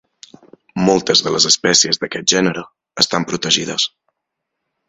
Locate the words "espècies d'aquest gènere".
1.51-2.65